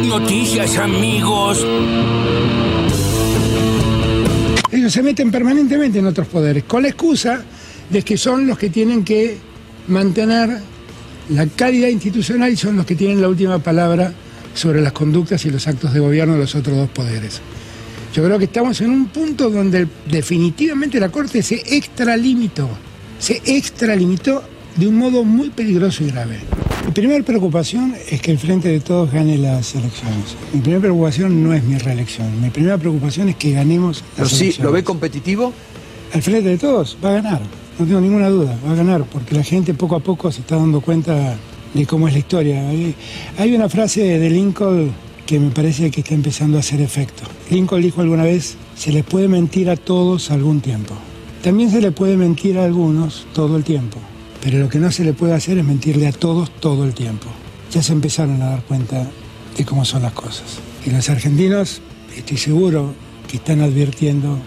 [0.00, 1.64] noticias, amigos.
[4.70, 7.42] Ellos se meten permanentemente en otros poderes, con la excusa
[7.90, 9.38] de que son los que tienen que
[9.88, 10.60] mantener
[11.30, 14.12] la calidad institucional y son los que tienen la última palabra
[14.54, 17.40] sobre las conductas y los actos de gobierno de los otros dos poderes.
[18.14, 22.68] Yo creo que estamos en un punto donde definitivamente la Corte se extralimitó,
[23.18, 24.42] se extralimitó
[24.76, 26.38] de un modo muy peligroso y grave.
[26.86, 30.36] Mi primera preocupación es que el Frente de Todos gane las elecciones.
[30.52, 32.40] Mi primera preocupación no es mi reelección.
[32.40, 34.64] Mi primera preocupación es que ganemos las Pero sí, elecciones.
[34.64, 35.52] ¿lo ve competitivo?
[36.14, 37.40] El Frente de Todos va a ganar,
[37.78, 40.56] no tengo ninguna duda, va a ganar, porque la gente poco a poco se está
[40.56, 41.36] dando cuenta
[41.74, 42.68] de cómo es la historia.
[42.68, 42.94] Hay,
[43.36, 44.92] hay una frase de Lincoln
[45.26, 47.24] que me parece que está empezando a hacer efecto.
[47.50, 50.94] Lincoln dijo alguna vez, se les puede mentir a todos algún tiempo.
[51.42, 53.98] También se le puede mentir a algunos todo el tiempo,
[54.42, 57.26] pero lo que no se le puede hacer es mentirle a todos todo el tiempo.
[57.70, 59.06] Ya se empezaron a dar cuenta
[59.56, 60.60] de cómo son las cosas.
[60.84, 61.80] Y los argentinos,
[62.16, 62.94] estoy seguro
[63.28, 64.38] que están advirtiendo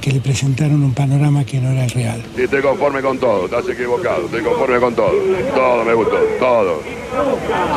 [0.00, 2.22] que le presentaron un panorama que no era el real.
[2.36, 5.10] Y estoy conforme con todo, estás equivocado, estoy conforme con todo.
[5.52, 6.80] Todo me gustó, todo.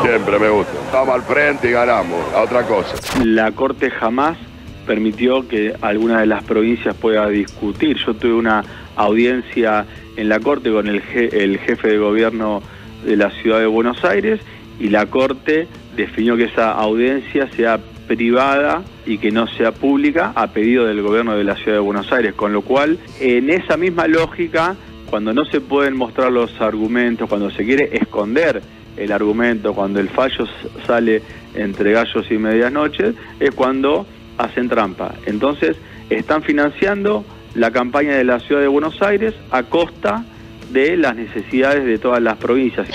[0.03, 0.73] Siempre me gusta.
[0.85, 2.93] Estamos al frente y ganamos, a otra cosa.
[3.23, 4.37] La Corte jamás
[4.85, 7.97] permitió que alguna de las provincias pueda discutir.
[8.05, 8.63] Yo tuve una
[9.03, 9.85] audiencia
[10.17, 12.61] en la Corte con el, je- el jefe de gobierno
[13.05, 14.39] de la ciudad de Buenos Aires
[14.79, 20.47] y la Corte definió que esa audiencia sea privada y que no sea pública a
[20.47, 24.07] pedido del gobierno de la ciudad de Buenos Aires, con lo cual en esa misma
[24.07, 24.75] lógica,
[25.09, 28.61] cuando no se pueden mostrar los argumentos, cuando se quiere esconder
[28.97, 30.45] el argumento, cuando el fallo
[30.85, 31.21] sale
[31.55, 34.05] entre gallos y medias noches, es cuando
[34.37, 35.13] hacen trampa.
[35.25, 35.77] Entonces,
[36.09, 37.23] están financiando
[37.55, 40.23] la campaña de la ciudad de Buenos Aires a costa
[40.69, 42.87] de las necesidades de todas las provincias.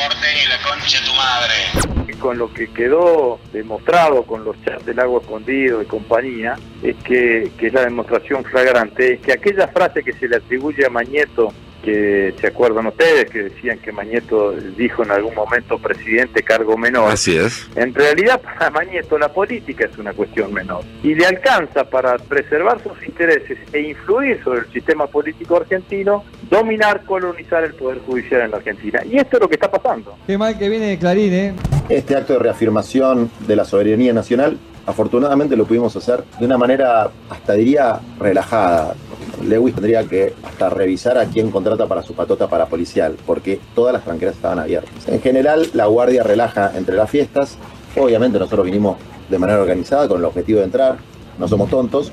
[2.20, 7.50] Con lo que quedó demostrado con los chats del agua escondido y compañía, es que,
[7.58, 11.52] que es la demostración flagrante, es que aquella frase que se le atribuye a Mañeto,
[11.84, 17.12] que se acuerdan ustedes, que decían que Mañeto dijo en algún momento presidente cargo menor,
[17.12, 17.68] Así es.
[17.76, 22.82] en realidad para Mañeto la política es una cuestión menor y le alcanza para preservar
[22.82, 28.50] sus intereses e influir sobre el sistema político argentino, dominar, colonizar el poder judicial en
[28.52, 29.00] la Argentina.
[29.04, 30.16] Y esto es lo que está pasando.
[30.26, 31.54] Qué mal que viene de Clarín, ¿eh?
[31.88, 34.56] Este acto de reafirmación de la soberanía nacional,
[34.86, 38.94] afortunadamente lo pudimos hacer de una manera, hasta diría, relajada.
[39.42, 43.92] Lewis tendría que hasta revisar a quién contrata para su patota para policial, porque todas
[43.92, 45.08] las tranqueras estaban abiertas.
[45.08, 47.56] En general, la guardia relaja entre las fiestas.
[47.96, 48.96] Obviamente nosotros vinimos
[49.28, 50.96] de manera organizada con el objetivo de entrar.
[51.38, 52.12] No somos tontos.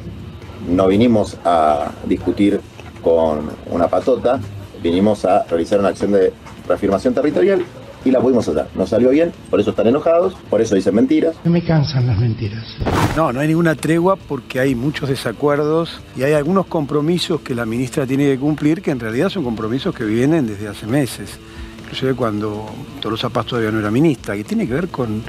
[0.69, 2.61] No vinimos a discutir
[3.01, 4.39] con una patota.
[4.81, 6.33] Vinimos a realizar una acción de
[6.67, 7.65] reafirmación territorial
[8.03, 8.65] y la pudimos hacer.
[8.75, 11.35] Nos salió bien, por eso están enojados, por eso dicen mentiras.
[11.43, 12.63] No me cansan las mentiras.
[13.15, 17.65] No, no hay ninguna tregua porque hay muchos desacuerdos y hay algunos compromisos que la
[17.65, 21.39] ministra tiene que cumplir que en realidad son compromisos que vienen desde hace meses.
[21.83, 22.65] Inclusive cuando
[23.01, 25.21] Tolosa Paz todavía no era ministra, que tiene que ver con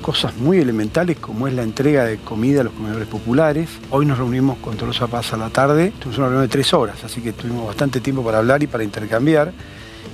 [0.00, 3.68] cosas muy elementales como es la entrega de comida a los comedores populares.
[3.90, 7.04] Hoy nos reunimos con Tolosa Paz a la tarde, tuvimos una reunión de tres horas,
[7.04, 9.52] así que tuvimos bastante tiempo para hablar y para intercambiar.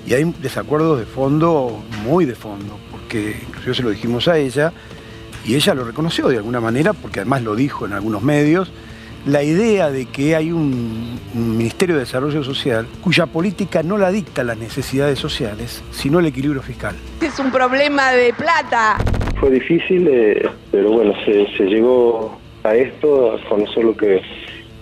[0.07, 4.73] Y hay desacuerdos de fondo, muy de fondo, porque inclusive se lo dijimos a ella,
[5.45, 8.71] y ella lo reconoció de alguna manera, porque además lo dijo en algunos medios,
[9.27, 14.13] la idea de que hay un, un Ministerio de Desarrollo Social cuya política no la
[14.13, 16.95] dicta las necesidades sociales, sino el equilibrio fiscal.
[17.21, 18.99] Es un problema de plata.
[19.41, 24.21] Fue difícil, eh, pero bueno, se, se llegó a esto, a conocer lo que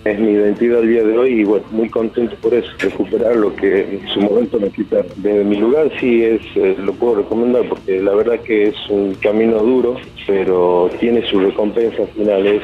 [0.05, 3.55] es mi identidad al día de hoy y bueno, muy contento por eso, recuperar lo
[3.55, 5.11] que en su momento me quitaron.
[5.15, 9.15] Desde mi lugar sí es, eh, lo puedo recomendar porque la verdad que es un
[9.15, 12.61] camino duro, pero tiene su recompensa final, es,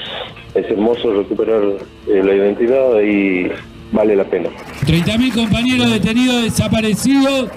[0.53, 1.63] es hermoso recuperar
[2.07, 3.49] eh, la identidad y
[3.91, 4.49] vale la pena.
[4.85, 7.49] 30.000 compañeros detenidos desaparecidos.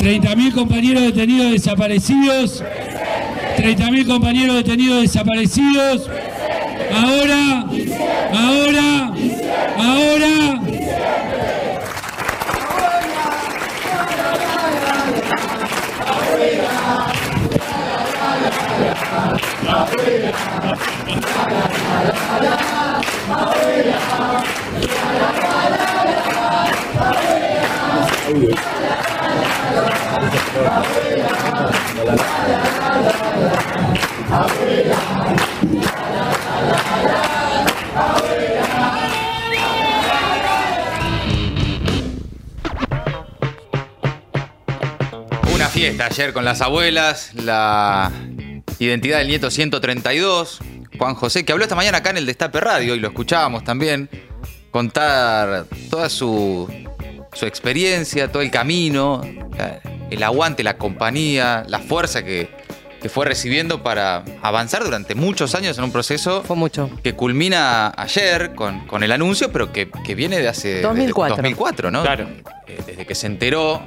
[0.00, 2.64] 30.000 compañeros detenidos desaparecidos.
[3.58, 6.10] 30.000 compañeros detenidos desaparecidos.
[6.94, 7.64] Ahora,
[8.32, 9.12] ahora,
[9.76, 10.64] ahora.
[45.54, 48.10] Una fiesta ayer con las abuelas, la
[48.78, 50.60] identidad del nieto 132,
[50.98, 54.08] Juan José, que habló esta mañana acá en el Destape Radio y lo escuchábamos también,
[54.70, 56.68] contar toda su,
[57.32, 59.22] su experiencia, todo el camino,
[60.10, 62.48] el aguante, la compañía, la fuerza que,
[63.04, 66.88] que fue recibiendo para avanzar durante muchos años en un proceso Fue mucho.
[67.02, 70.80] que culmina ayer con, con el anuncio, pero que, que viene de hace...
[70.80, 71.36] 2004.
[71.36, 72.00] de 2004, ¿no?
[72.00, 72.26] Claro.
[72.66, 73.82] Eh, desde que se enteró.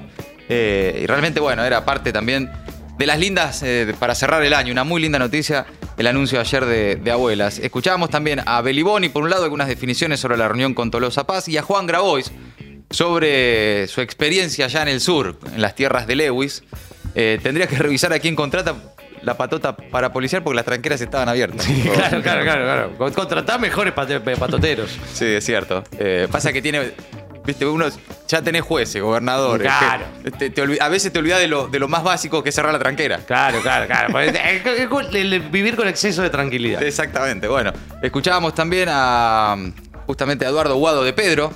[0.49, 2.51] eh, y realmente, bueno, era parte también
[2.99, 5.65] de las lindas, eh, para cerrar el año, una muy linda noticia,
[5.97, 7.57] el anuncio ayer de, de Abuelas.
[7.57, 11.47] Escuchábamos también a Beliboni, por un lado, algunas definiciones sobre la reunión con Tolosa Paz,
[11.47, 12.31] y a Juan Grabois
[12.91, 16.61] sobre su experiencia allá en el sur, en las tierras de Lewis.
[17.15, 18.75] Eh, tendría que revisar a quién contrata
[19.27, 21.68] la patota para policiar porque las tranqueras estaban abiertas.
[21.94, 22.97] Claro, claro, claro, claro.
[22.97, 24.89] Con- Contratá mejores pate- patoteros.
[25.13, 25.83] Sí, es cierto.
[26.00, 26.94] Eh, pasa que tiene.
[27.45, 27.85] Viste, uno
[28.27, 29.68] ya tenés jueces, gobernadores.
[29.68, 30.06] Claro.
[30.24, 32.50] que te- te olvi- a veces te olvidas de lo, de lo más básico que
[32.50, 33.19] es cerrar la tranquera.
[33.19, 34.19] Claro, claro, claro.
[34.19, 36.81] Eh, eh, el- el vivir con exceso de tranquilidad.
[36.83, 37.47] Exactamente.
[37.47, 37.71] Bueno,
[38.01, 39.56] escuchábamos también a
[40.06, 41.53] justamente a Eduardo Guado de Pedro,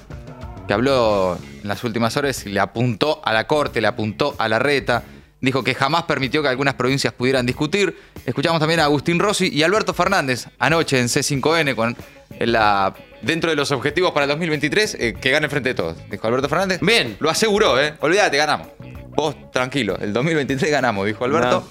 [0.68, 4.48] que habló en las últimas horas y le apuntó a la corte, le apuntó a
[4.48, 5.04] la reta.
[5.42, 7.98] Dijo que jamás permitió que algunas provincias pudieran discutir.
[8.26, 11.98] Escuchamos también a Agustín Rossi y Alberto Fernández anoche en C5N con
[12.40, 15.98] la dentro de los objetivos para el 2023 eh, que gane frente de todos.
[16.10, 16.80] Dijo Alberto Fernández.
[16.82, 17.18] Bien.
[17.20, 17.96] Lo aseguró, ¿eh?
[18.02, 18.68] Olvídate, ganamos.
[19.16, 21.68] Vos tranquilo, el 2023 ganamos, dijo Alberto.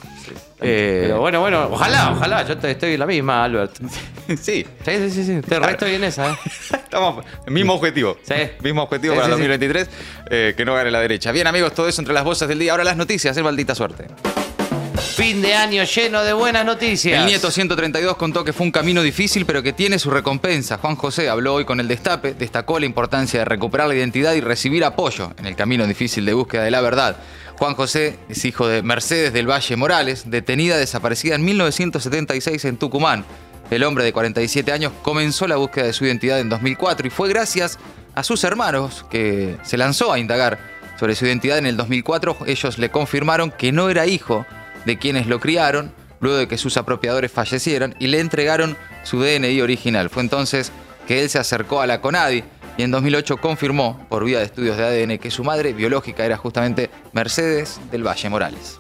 [0.63, 2.47] Eh, Pero bueno, bueno, ojalá, ojalá.
[2.47, 3.77] Yo te- estoy en la misma, Albert.
[4.29, 5.41] sí, Sí, sí, sí, sí.
[5.41, 6.37] Te resto en esa, ¿eh?
[6.75, 8.19] Estamos, mismo objetivo.
[8.23, 8.35] Sí.
[8.63, 9.49] Mismo objetivo Sí, para sí, sí.
[9.49, 9.91] 2023,
[10.31, 11.33] eh, que no gane la derecha.
[11.33, 12.73] Bien, amigos, todo eso entre las voces del día.
[12.73, 14.07] Ahora las noticias, es maldita suerte.
[15.21, 17.21] Fin de año lleno de buenas noticias.
[17.21, 20.79] El nieto 132 contó que fue un camino difícil, pero que tiene su recompensa.
[20.79, 24.41] Juan José habló hoy con el Destape, destacó la importancia de recuperar la identidad y
[24.41, 27.19] recibir apoyo en el camino difícil de búsqueda de la verdad.
[27.59, 33.27] Juan José es hijo de Mercedes del Valle Morales, detenida desaparecida en 1976 en Tucumán.
[33.71, 37.29] El hombre de 47 años comenzó la búsqueda de su identidad en 2004 y fue
[37.29, 37.79] gracias
[38.15, 40.59] a sus hermanos que se lanzó a indagar
[40.99, 42.39] sobre su identidad en el 2004.
[42.47, 44.47] Ellos le confirmaron que no era hijo
[44.85, 49.61] de quienes lo criaron luego de que sus apropiadores fallecieran y le entregaron su DNI
[49.61, 50.11] original.
[50.11, 50.71] Fue entonces
[51.07, 52.45] que él se acercó a la CONADI
[52.77, 56.37] y en 2008 confirmó, por vía de estudios de ADN, que su madre biológica era
[56.37, 58.79] justamente Mercedes del Valle Morales.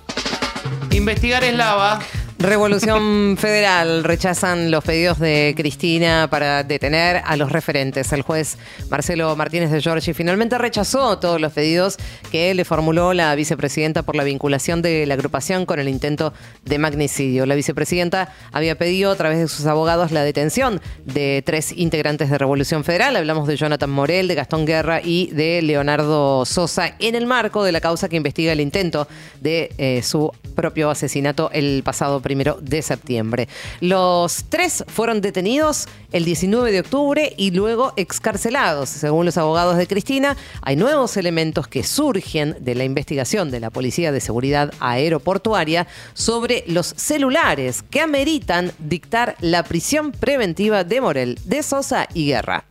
[0.91, 2.00] Investigar es lava.
[2.40, 8.14] Revolución Federal rechazan los pedidos de Cristina para detener a los referentes.
[8.14, 8.56] El juez
[8.88, 11.98] Marcelo Martínez de Giorgi finalmente rechazó todos los pedidos
[12.32, 16.32] que le formuló la vicepresidenta por la vinculación de la agrupación con el intento
[16.64, 17.44] de magnicidio.
[17.44, 22.38] La vicepresidenta había pedido a través de sus abogados la detención de tres integrantes de
[22.38, 23.16] Revolución Federal.
[23.16, 27.72] Hablamos de Jonathan Morel, de Gastón Guerra y de Leonardo Sosa en el marco de
[27.72, 29.06] la causa que investiga el intento
[29.43, 33.49] de eh, su propio asesinato el pasado primero de septiembre.
[33.81, 38.88] Los tres fueron detenidos el 19 de octubre y luego excarcelados.
[38.88, 43.71] Según los abogados de Cristina, hay nuevos elementos que surgen de la investigación de la
[43.71, 51.37] Policía de Seguridad Aeroportuaria sobre los celulares que ameritan dictar la prisión preventiva de Morel,
[51.47, 52.69] de Sosa y Guerra.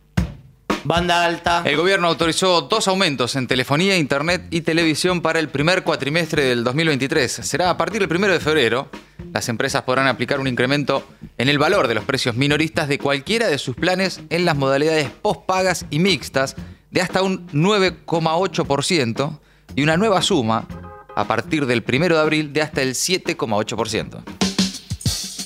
[0.84, 1.62] Banda alta.
[1.66, 6.64] El gobierno autorizó dos aumentos en telefonía, internet y televisión para el primer cuatrimestre del
[6.64, 7.30] 2023.
[7.30, 8.88] Será a partir del 1 de febrero.
[9.32, 11.06] Las empresas podrán aplicar un incremento
[11.36, 15.10] en el valor de los precios minoristas de cualquiera de sus planes en las modalidades
[15.10, 16.56] postpagas y mixtas
[16.90, 19.38] de hasta un 9,8%
[19.76, 20.66] y una nueva suma
[21.14, 24.39] a partir del 1 de abril de hasta el 7,8%.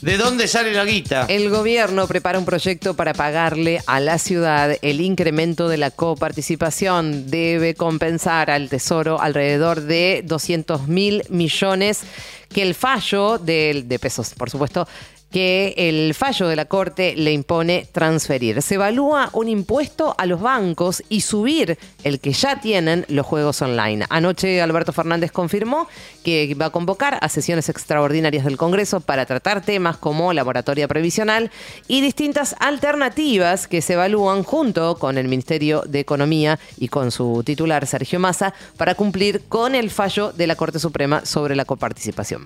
[0.05, 1.25] ¿De dónde sale la guita?
[1.31, 7.31] El gobierno prepara un proyecto para pagarle a la ciudad el incremento de la coparticipación.
[7.31, 12.03] Debe compensar al Tesoro alrededor de 200 mil millones
[12.55, 14.89] que el fallo del- de pesos, por supuesto,
[15.31, 18.63] que el fallo de la Corte le impone transferir.
[18.63, 23.61] Se evalúa un impuesto a los bancos y subir el que ya tienen los juegos
[23.61, 24.07] online.
[24.11, 25.89] Anoche Alberto Fernández confirmó
[26.23, 30.87] que va a convocar a sesiones extraordinarias del Congreso para tratar temas como la moratoria
[30.87, 31.51] previsional
[31.89, 37.43] y distintas alternativas que se evalúan junto con el Ministerio de Economía y con su
[37.45, 42.44] titular Sergio Massa para cumplir con el fallo de la Corte Suprema sobre la coparticipación.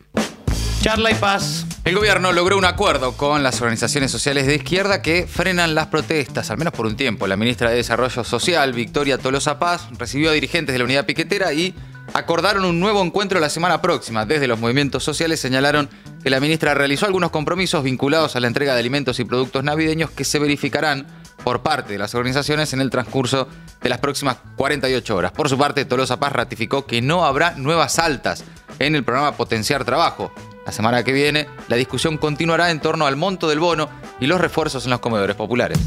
[0.81, 1.67] Charla y paz.
[1.85, 6.51] El gobierno logró un acuerdo con las organizaciones sociales de izquierda que frenan las protestas,
[6.51, 7.27] al menos por un tiempo.
[7.27, 11.53] La ministra de Desarrollo Social, Victoria Tolosa Paz, recibió a dirigentes de la unidad piquetera
[11.53, 11.75] y
[12.15, 14.25] acordaron un nuevo encuentro la semana próxima.
[14.25, 15.89] Desde los movimientos sociales señalaron
[16.23, 20.11] que la ministra realizó algunos compromisos vinculados a la entrega de alimentos y productos navideños
[20.11, 21.07] que se verificarán
[21.43, 23.49] por parte de las organizaciones en el transcurso
[23.81, 25.33] de las próximas 48 horas.
[25.33, 28.45] Por su parte, Tolosa Paz ratificó que no habrá nuevas altas
[28.79, 30.33] en el programa Potenciar Trabajo.
[30.67, 33.89] La semana que viene, la discusión continuará en torno al monto del bono
[34.21, 35.79] y los refuerzos en los comedores populares.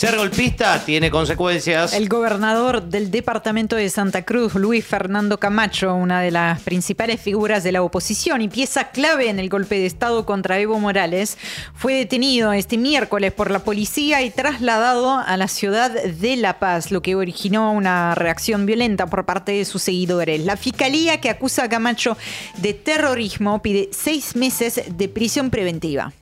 [0.00, 1.92] Ser golpista tiene consecuencias.
[1.92, 7.64] El gobernador del departamento de Santa Cruz, Luis Fernando Camacho, una de las principales figuras
[7.64, 11.36] de la oposición y pieza clave en el golpe de Estado contra Evo Morales,
[11.74, 16.90] fue detenido este miércoles por la policía y trasladado a la ciudad de La Paz,
[16.90, 20.42] lo que originó una reacción violenta por parte de sus seguidores.
[20.46, 22.16] La fiscalía que acusa a Camacho
[22.56, 26.14] de terrorismo pide seis meses de prisión preventiva.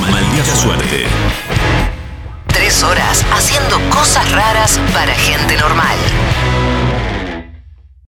[0.00, 1.04] Maldita suerte.
[3.32, 5.96] Haciendo cosas raras para gente normal.